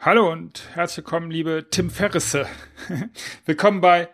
[0.00, 2.46] Hallo und herzlich willkommen, liebe Tim Ferrisse.
[3.46, 4.08] willkommen bei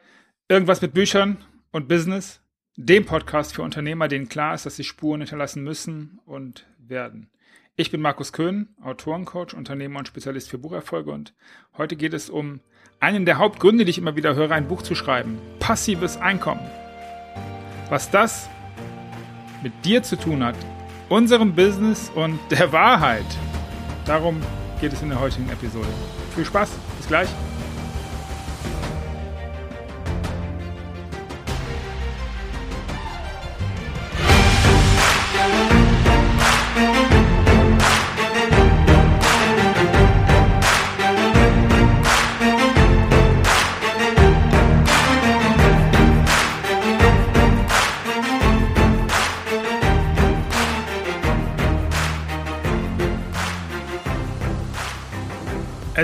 [0.48, 2.40] Irgendwas mit Büchern und Business,
[2.76, 7.28] dem Podcast für Unternehmer, denen klar ist, dass sie Spuren hinterlassen müssen und werden.
[7.76, 11.34] Ich bin Markus Köhn, Autorencoach, Unternehmer und Spezialist für Bucherfolge und
[11.76, 12.60] heute geht es um
[12.98, 15.38] einen der Hauptgründe, die ich immer wieder höre, ein Buch zu schreiben.
[15.58, 16.66] Passives Einkommen.
[17.90, 18.48] Was das
[19.62, 20.56] mit dir zu tun hat,
[21.10, 23.26] unserem Business und der Wahrheit.
[24.06, 24.40] Darum
[24.84, 25.88] geht es in der heutigen Episode.
[26.34, 27.28] Viel Spaß, bis gleich.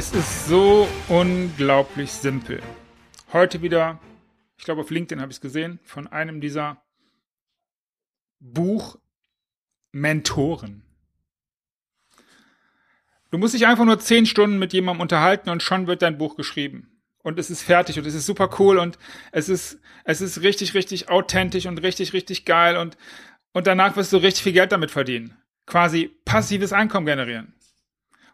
[0.01, 2.63] Es ist so unglaublich simpel.
[3.35, 4.01] Heute wieder,
[4.57, 6.83] ich glaube auf LinkedIn habe ich es gesehen, von einem dieser
[8.39, 10.85] Buchmentoren.
[13.31, 16.35] Du musst dich einfach nur zehn Stunden mit jemandem unterhalten und schon wird dein Buch
[16.35, 17.03] geschrieben.
[17.23, 18.99] Und es ist fertig und es ist super cool und
[19.33, 22.97] es ist, es ist richtig, richtig authentisch und richtig, richtig geil und,
[23.53, 25.37] und danach wirst du richtig viel Geld damit verdienen.
[25.67, 27.53] Quasi passives Einkommen generieren.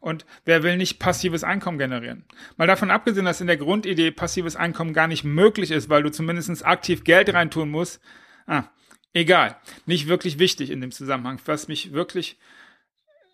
[0.00, 2.24] Und wer will nicht passives Einkommen generieren?
[2.56, 6.10] Mal davon abgesehen, dass in der Grundidee passives Einkommen gar nicht möglich ist, weil du
[6.10, 8.00] zumindest aktiv Geld reintun musst.
[8.46, 8.64] Ah,
[9.12, 9.56] egal.
[9.86, 11.40] Nicht wirklich wichtig in dem Zusammenhang.
[11.44, 12.38] Was mich wirklich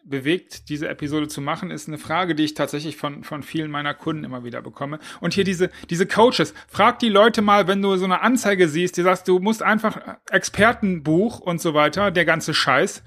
[0.05, 3.95] bewegt, diese Episode zu machen, ist eine Frage, die ich tatsächlich von, von vielen meiner
[3.95, 4.99] Kunden immer wieder bekomme.
[5.21, 6.55] Und hier diese, diese Coaches.
[6.69, 10.19] Frag die Leute mal, wenn du so eine Anzeige siehst, die sagst, du musst einfach
[10.31, 13.03] Expertenbuch und so weiter, der ganze Scheiß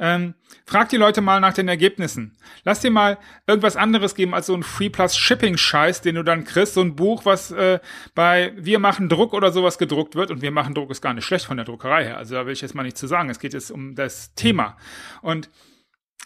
[0.00, 0.34] ähm,
[0.64, 2.36] frag die Leute mal nach den Ergebnissen.
[2.64, 6.24] Lass dir mal irgendwas anderes geben als so ein Free Plus Shipping Scheiß, den du
[6.24, 6.74] dann kriegst.
[6.74, 7.80] So ein Buch, was äh,
[8.14, 10.30] bei Wir machen Druck oder sowas gedruckt wird.
[10.30, 12.16] Und Wir machen Druck ist gar nicht schlecht von der Druckerei her.
[12.16, 13.28] Also da will ich jetzt mal nicht zu sagen.
[13.28, 14.78] Es geht jetzt um das Thema.
[15.20, 15.50] Und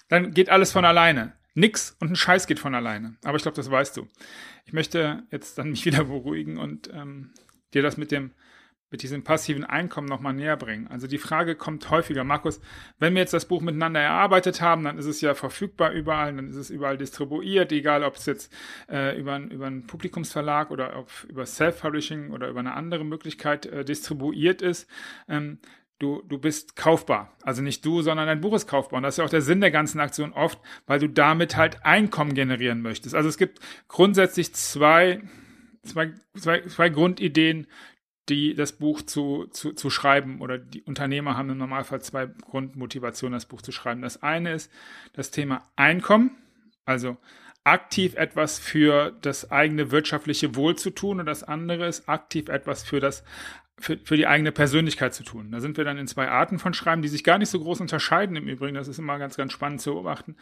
[0.09, 1.33] dann geht alles von alleine.
[1.55, 3.17] Nix und ein Scheiß geht von alleine.
[3.25, 4.07] Aber ich glaube, das weißt du.
[4.67, 7.33] Ich möchte jetzt dann mich wieder beruhigen und ähm,
[7.75, 8.33] dir das mit dem
[8.95, 10.87] mit diesem passiven Einkommen nochmal näher bringen.
[10.87, 12.61] Also die Frage kommt häufiger, Markus,
[13.01, 16.49] wenn wir jetzt das Buch miteinander erarbeitet haben, dann ist es ja verfügbar überall, dann
[16.49, 18.53] ist es überall distribuiert, egal ob es jetzt
[18.89, 23.85] äh, über, über einen Publikumsverlag oder ob über Self-Publishing oder über eine andere Möglichkeit äh,
[23.85, 24.89] distribuiert ist.
[25.29, 25.59] Ähm,
[25.99, 27.37] du, du bist kaufbar.
[27.43, 28.99] Also nicht du, sondern dein Buch ist kaufbar.
[28.99, 31.85] Und das ist ja auch der Sinn der ganzen Aktion oft, weil du damit halt
[31.85, 33.17] Einkommen generieren möchtest.
[33.17, 35.21] Also es gibt grundsätzlich zwei,
[35.83, 37.67] zwei, zwei, zwei Grundideen,
[38.29, 43.35] die das Buch zu, zu, zu schreiben oder die Unternehmer haben im Normalfall zwei Grundmotivationen,
[43.35, 44.03] das Buch zu schreiben.
[44.03, 44.71] Das eine ist
[45.13, 46.31] das Thema Einkommen,
[46.87, 47.19] also
[47.65, 52.83] aktiv etwas für das eigene wirtschaftliche Wohl zu tun und das andere ist aktiv etwas
[52.83, 53.25] für das
[53.77, 55.51] für, für die eigene Persönlichkeit zu tun.
[55.51, 57.81] Da sind wir dann in zwei Arten von Schreiben, die sich gar nicht so groß
[57.81, 58.77] unterscheiden im Übrigen.
[58.77, 60.37] Das ist immer ganz, ganz spannend zu beobachten.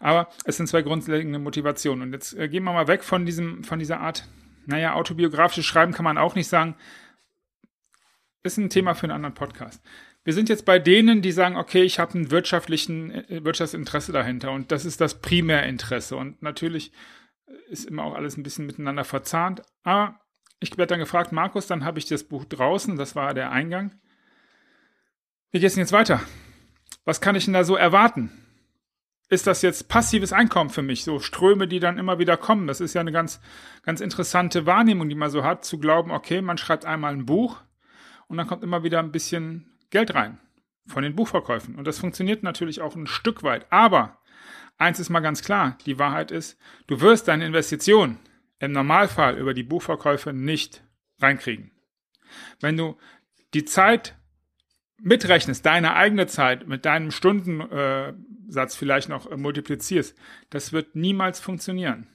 [0.00, 2.02] Aber es sind zwei grundlegende Motivationen.
[2.02, 4.28] Und jetzt äh, gehen wir mal weg von diesem, von dieser Art,
[4.66, 6.74] naja, autobiografisches Schreiben kann man auch nicht sagen
[8.44, 9.82] ist ein Thema für einen anderen Podcast.
[10.22, 14.52] Wir sind jetzt bei denen, die sagen, okay, ich habe ein wirtschaftlichen äh, Wirtschaftsinteresse dahinter
[14.52, 16.92] und das ist das Primärinteresse und natürlich
[17.68, 19.62] ist immer auch alles ein bisschen miteinander verzahnt.
[19.82, 20.20] Aber
[20.60, 23.94] ich werde dann gefragt, Markus, dann habe ich das Buch draußen, das war der Eingang.
[25.50, 26.20] Wie geht es denn jetzt weiter?
[27.04, 28.30] Was kann ich denn da so erwarten?
[29.30, 31.04] Ist das jetzt passives Einkommen für mich?
[31.04, 32.66] So Ströme, die dann immer wieder kommen.
[32.66, 33.40] Das ist ja eine ganz,
[33.82, 37.62] ganz interessante Wahrnehmung, die man so hat, zu glauben, okay, man schreibt einmal ein Buch,
[38.28, 40.38] und dann kommt immer wieder ein bisschen Geld rein
[40.86, 41.76] von den Buchverkäufen.
[41.76, 43.66] Und das funktioniert natürlich auch ein Stück weit.
[43.70, 44.18] Aber
[44.76, 48.18] eins ist mal ganz klar, die Wahrheit ist, du wirst deine Investition
[48.58, 50.82] im Normalfall über die Buchverkäufe nicht
[51.20, 51.70] reinkriegen.
[52.60, 52.96] Wenn du
[53.54, 54.16] die Zeit
[55.00, 60.16] mitrechnest, deine eigene Zeit mit deinem Stundensatz vielleicht noch äh, multiplizierst,
[60.50, 62.08] das wird niemals funktionieren.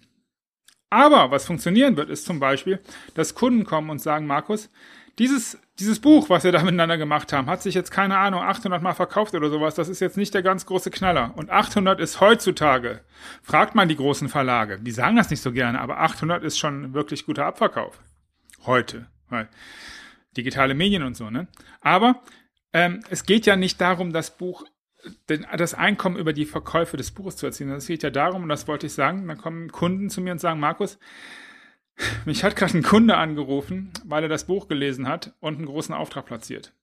[0.89, 2.79] Aber was funktionieren wird, ist zum Beispiel,
[3.13, 4.71] dass Kunden kommen und sagen, Markus,
[5.19, 8.81] dieses, dieses Buch, was wir da miteinander gemacht haben, hat sich jetzt, keine Ahnung, 800
[8.81, 9.75] Mal verkauft oder sowas.
[9.75, 11.33] Das ist jetzt nicht der ganz große Knaller.
[11.35, 13.01] Und 800 ist heutzutage,
[13.43, 16.93] fragt man die großen Verlage, die sagen das nicht so gerne, aber 800 ist schon
[16.93, 17.99] wirklich guter Abverkauf.
[18.65, 19.07] Heute.
[19.29, 19.49] Weil
[20.35, 21.47] digitale Medien und so, ne?
[21.81, 22.21] Aber
[22.73, 24.65] ähm, es geht ja nicht darum, das Buch
[25.27, 27.71] das Einkommen über die Verkäufe des Buches zu erzielen.
[27.71, 30.41] Es geht ja darum, und das wollte ich sagen, dann kommen Kunden zu mir und
[30.41, 30.99] sagen, Markus,
[32.25, 35.93] mich hat gerade ein Kunde angerufen, weil er das Buch gelesen hat und einen großen
[35.93, 36.73] Auftrag platziert.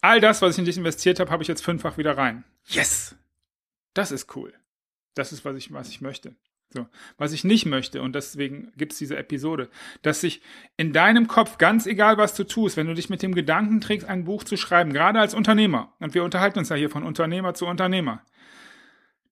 [0.00, 2.44] All das, was ich in dich investiert habe, habe ich jetzt fünffach wieder rein.
[2.66, 3.16] Yes!
[3.92, 4.52] Das ist cool.
[5.14, 6.36] Das ist, was ich, was ich möchte.
[6.72, 6.86] So,
[7.18, 9.68] was ich nicht möchte, und deswegen gibt es diese Episode,
[10.02, 10.40] dass sich
[10.76, 14.06] in deinem Kopf, ganz egal was du tust, wenn du dich mit dem Gedanken trägst,
[14.06, 17.54] ein Buch zu schreiben, gerade als Unternehmer, und wir unterhalten uns ja hier von Unternehmer
[17.54, 18.24] zu Unternehmer,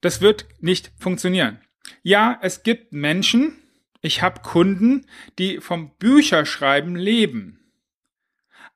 [0.00, 1.60] das wird nicht funktionieren.
[2.02, 3.56] Ja, es gibt Menschen,
[4.00, 5.06] ich habe Kunden,
[5.38, 7.58] die vom Bücherschreiben leben.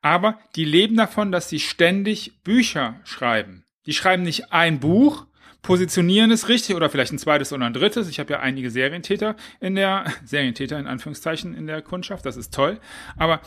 [0.01, 3.65] Aber die leben davon, dass sie ständig Bücher schreiben.
[3.87, 5.27] Die schreiben nicht ein Buch,
[5.63, 8.09] positionieren es richtig oder vielleicht ein zweites oder ein drittes.
[8.09, 12.53] Ich habe ja einige Serientäter in der, Serientäter in Anführungszeichen in der Kundschaft, das ist
[12.53, 12.81] toll.
[13.17, 13.41] Aber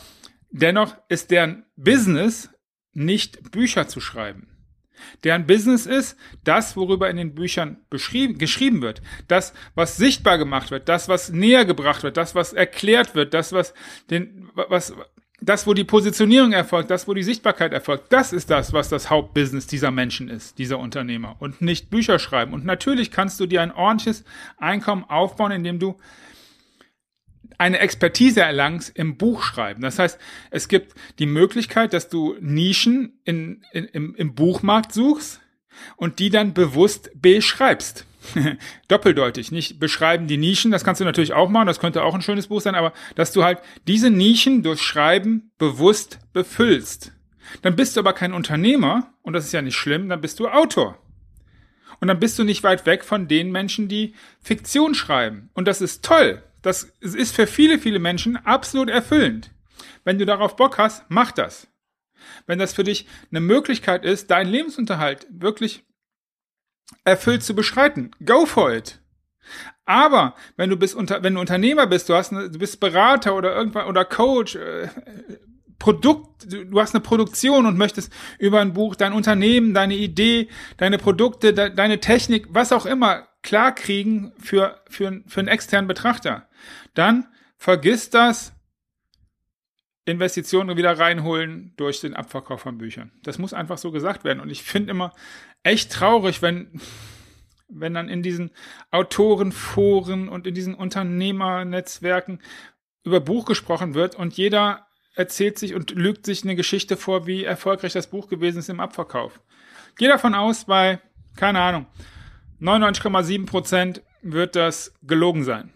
[0.50, 2.50] dennoch ist deren Business
[2.92, 4.55] nicht Bücher zu schreiben.
[5.24, 9.02] Deren Business ist das, worüber in den Büchern geschrieben wird.
[9.28, 13.52] Das, was sichtbar gemacht wird, das, was näher gebracht wird, das, was erklärt wird, das,
[13.52, 13.74] was
[14.10, 14.94] den, was,
[15.40, 19.10] das, wo die Positionierung erfolgt, das, wo die Sichtbarkeit erfolgt, das ist das, was das
[19.10, 22.54] Hauptbusiness dieser Menschen ist, dieser Unternehmer und nicht Bücher schreiben.
[22.54, 24.24] Und natürlich kannst du dir ein ordentliches
[24.56, 25.96] Einkommen aufbauen, indem du
[27.58, 29.82] eine Expertise erlangst im Buchschreiben.
[29.82, 30.18] Das heißt,
[30.50, 35.40] es gibt die Möglichkeit, dass du Nischen in, in, im, im Buchmarkt suchst
[35.96, 38.06] und die dann bewusst beschreibst.
[38.88, 42.22] doppeldeutig, nicht beschreiben die Nischen, das kannst du natürlich auch machen, das könnte auch ein
[42.22, 47.12] schönes Buch sein, aber dass du halt diese Nischen durch Schreiben bewusst befüllst.
[47.62, 50.48] Dann bist du aber kein Unternehmer, und das ist ja nicht schlimm, dann bist du
[50.48, 50.98] Autor.
[52.00, 55.50] Und dann bist du nicht weit weg von den Menschen, die Fiktion schreiben.
[55.54, 56.42] Und das ist toll.
[56.66, 59.52] Das ist für viele, viele Menschen absolut erfüllend.
[60.02, 61.68] Wenn du darauf Bock hast, mach das.
[62.48, 65.84] Wenn das für dich eine Möglichkeit ist, deinen Lebensunterhalt wirklich
[67.04, 68.10] erfüllt zu beschreiten.
[68.24, 69.00] Go for it.
[69.84, 73.36] Aber wenn du bist unter, wenn du Unternehmer bist, du hast eine, du bist Berater
[73.36, 74.88] oder irgendwann oder Coach, äh,
[75.78, 80.48] Produkt, du hast eine Produktion und möchtest über ein Buch dein Unternehmen, deine Idee,
[80.78, 85.88] deine Produkte, de, deine Technik, was auch immer klar kriegen für, für, für einen externen
[85.88, 86.48] Betrachter,
[86.94, 87.26] dann
[87.56, 88.52] vergiss das,
[90.04, 93.10] Investitionen wieder reinholen durch den Abverkauf von Büchern.
[93.24, 94.38] Das muss einfach so gesagt werden.
[94.38, 95.12] Und ich finde immer
[95.64, 96.80] echt traurig, wenn,
[97.68, 98.52] wenn dann in diesen
[98.92, 102.40] Autorenforen und in diesen Unternehmernetzwerken
[103.02, 107.42] über Buch gesprochen wird und jeder erzählt sich und lügt sich eine Geschichte vor, wie
[107.42, 109.40] erfolgreich das Buch gewesen ist im Abverkauf.
[109.96, 111.00] Geh davon aus, bei,
[111.34, 111.86] keine Ahnung,
[112.60, 115.72] 99,7 Prozent wird das gelogen sein.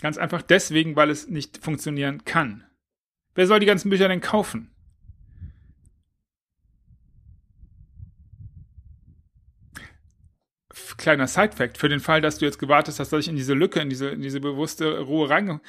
[0.00, 2.64] Ganz einfach deswegen, weil es nicht funktionieren kann.
[3.34, 4.70] Wer soll die ganzen Bücher denn kaufen?
[10.96, 13.80] Kleiner Side-Fact, für den Fall, dass du jetzt gewartet hast, dass ich in diese Lücke,
[13.80, 15.60] in diese, in diese bewusste Ruhe reingehe.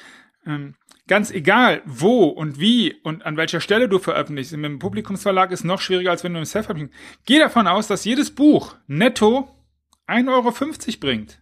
[0.44, 0.74] Ähm,
[1.06, 5.64] ganz egal, wo und wie und an welcher Stelle du veröffentlichst, mit dem Publikumsverlag ist
[5.64, 7.00] noch schwieriger, als wenn du im Self veröffentlichst.
[7.26, 9.48] Geh davon aus, dass jedes Buch netto
[10.10, 11.40] 1,50 Euro bringt.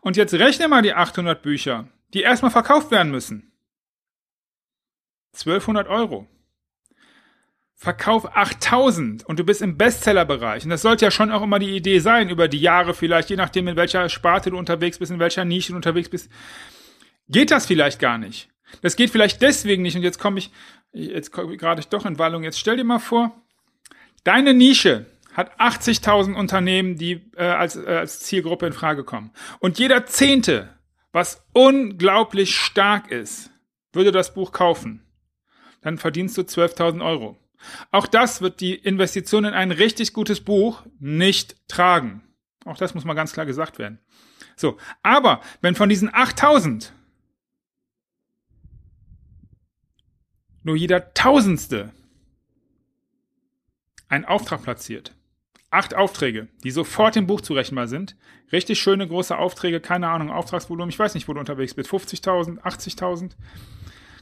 [0.00, 3.52] Und jetzt rechne mal die 800 Bücher, die erstmal verkauft werden müssen.
[5.34, 6.26] 1200 Euro.
[7.74, 10.64] Verkauf 8000 und du bist im Bestsellerbereich.
[10.64, 13.36] Und das sollte ja schon auch immer die Idee sein, über die Jahre vielleicht, je
[13.36, 16.30] nachdem, in welcher Sparte du unterwegs bist, in welcher Nische du unterwegs bist.
[17.28, 18.50] Geht das vielleicht gar nicht.
[18.82, 19.96] Das geht vielleicht deswegen nicht.
[19.96, 20.50] Und jetzt komme ich,
[20.92, 22.42] jetzt gerade ich doch in Wallung.
[22.42, 23.34] Jetzt stell dir mal vor,
[24.24, 29.32] deine Nische hat 80.000 Unternehmen, die äh, als, äh, als Zielgruppe in Frage kommen.
[29.58, 30.68] Und jeder Zehnte,
[31.12, 33.50] was unglaublich stark ist,
[33.92, 35.04] würde das Buch kaufen
[35.80, 37.38] dann verdienst du 12.000 Euro.
[37.90, 42.22] Auch das wird die Investition in ein richtig gutes Buch nicht tragen.
[42.64, 43.98] Auch das muss mal ganz klar gesagt werden.
[44.56, 46.92] So, aber wenn von diesen 8000
[50.62, 51.92] nur jeder Tausendste
[54.08, 55.14] einen Auftrag platziert,
[55.70, 58.16] acht Aufträge, die sofort im Buch zurechenbar sind,
[58.52, 62.60] richtig schöne große Aufträge, keine Ahnung, Auftragsvolumen, ich weiß nicht, wo du unterwegs bist, 50.000,
[62.60, 63.32] 80.000,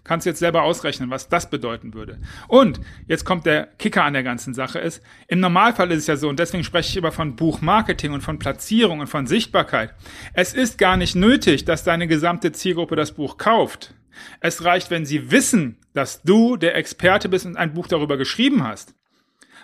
[0.09, 2.19] Kannst jetzt selber ausrechnen, was das bedeuten würde.
[2.47, 6.17] Und jetzt kommt der Kicker an der ganzen Sache ist, im Normalfall ist es ja
[6.17, 9.95] so, und deswegen spreche ich immer von Buchmarketing und von Platzierung und von Sichtbarkeit.
[10.33, 13.93] Es ist gar nicht nötig, dass deine gesamte Zielgruppe das Buch kauft.
[14.41, 18.65] Es reicht, wenn sie wissen, dass du der Experte bist und ein Buch darüber geschrieben
[18.65, 18.95] hast.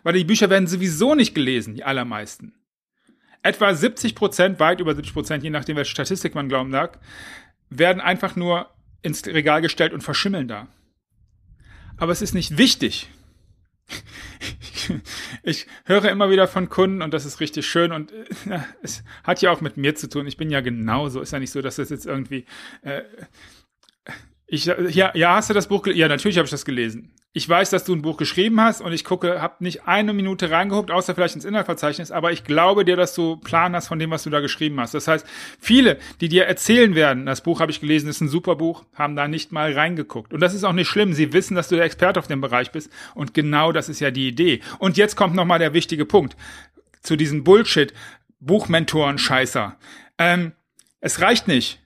[0.05, 2.55] Weil die Bücher werden sowieso nicht gelesen, die allermeisten.
[3.43, 7.01] Etwa 70 Prozent, weit über 70 Prozent, je nachdem, welche Statistik man glauben mag,
[7.71, 8.71] werden einfach nur
[9.03, 10.69] ins Regal gestellt und verschimmeln da.
[11.97, 13.09] Aber es ist nicht wichtig.
[15.43, 19.41] Ich höre immer wieder von Kunden und das ist richtig schön und äh, es hat
[19.41, 20.27] ja auch mit mir zu tun.
[20.27, 21.23] Ich bin ja genauso.
[21.23, 22.45] Ist ja nicht so, dass das jetzt irgendwie.
[22.83, 23.03] Äh,
[24.47, 26.01] ich, ja, ja, hast du das Buch gelesen?
[26.01, 27.15] Ja, natürlich habe ich das gelesen.
[27.37, 30.53] Ich weiß, dass du ein Buch geschrieben hast und ich gucke, habe nicht eine Minute
[30.53, 34.13] reingeguckt, außer vielleicht ins Inhaltsverzeichnis, aber ich glaube dir, dass du Plan hast von dem,
[34.13, 34.95] was du da geschrieben hast.
[34.95, 35.27] Das heißt,
[35.59, 39.17] viele, die dir erzählen werden, das Buch habe ich gelesen, ist ein super Buch, haben
[39.17, 40.33] da nicht mal reingeguckt.
[40.33, 41.13] Und das ist auch nicht schlimm.
[41.13, 42.89] Sie wissen, dass du der Experte auf dem Bereich bist.
[43.17, 44.61] Und genau das ist ja die Idee.
[44.79, 46.37] Und jetzt kommt nochmal der wichtige Punkt
[47.03, 47.93] zu diesem Bullshit,
[48.39, 49.77] Buchmentoren-Scheißer.
[50.19, 50.53] Ähm,
[51.01, 51.81] es reicht nicht,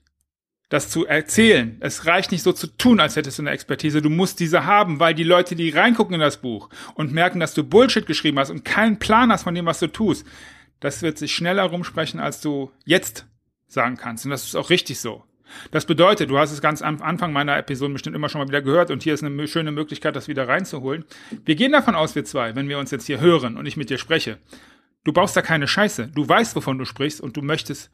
[0.68, 1.76] das zu erzählen.
[1.80, 4.02] Es reicht nicht so zu tun, als hättest du eine Expertise.
[4.02, 7.54] Du musst diese haben, weil die Leute, die reingucken in das Buch und merken, dass
[7.54, 10.26] du Bullshit geschrieben hast und keinen Plan hast von dem, was du tust,
[10.80, 13.26] das wird sich schneller rumsprechen, als du jetzt
[13.66, 14.24] sagen kannst.
[14.24, 15.24] Und das ist auch richtig so.
[15.70, 18.60] Das bedeutet, du hast es ganz am Anfang meiner Episode bestimmt immer schon mal wieder
[18.60, 21.06] gehört und hier ist eine schöne Möglichkeit, das wieder reinzuholen.
[21.46, 23.88] Wir gehen davon aus, wir zwei, wenn wir uns jetzt hier hören und ich mit
[23.88, 24.38] dir spreche.
[25.04, 26.08] Du baust da keine Scheiße.
[26.08, 27.90] Du weißt, wovon du sprichst und du möchtest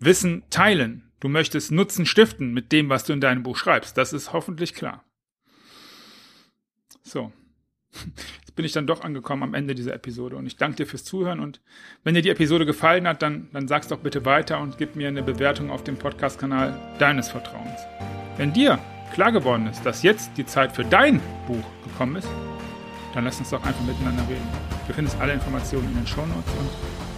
[0.00, 1.11] Wissen teilen.
[1.22, 3.96] Du möchtest Nutzen stiften mit dem, was du in deinem Buch schreibst.
[3.96, 5.04] Das ist hoffentlich klar.
[7.04, 7.32] So.
[8.40, 11.04] Jetzt bin ich dann doch angekommen am Ende dieser Episode und ich danke dir fürs
[11.04, 11.60] Zuhören und
[12.02, 15.06] wenn dir die Episode gefallen hat, dann, dann sag's doch bitte weiter und gib mir
[15.06, 17.80] eine Bewertung auf dem Podcast-Kanal deines Vertrauens.
[18.36, 18.80] Wenn dir
[19.14, 22.28] klar geworden ist, dass jetzt die Zeit für dein Buch gekommen ist,
[23.14, 24.48] dann lass uns doch einfach miteinander reden.
[24.88, 27.11] Du findest alle Informationen in den Shownotes und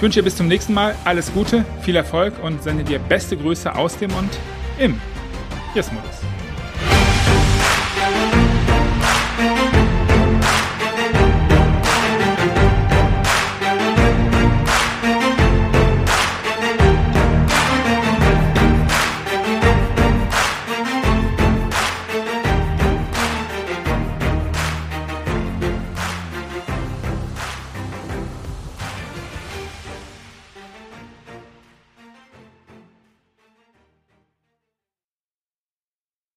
[0.00, 3.36] ich wünsche dir bis zum nächsten Mal alles Gute, viel Erfolg und sende dir beste
[3.36, 4.30] Grüße aus dem und
[4.78, 4.98] im
[5.74, 6.39] Yes-Modus.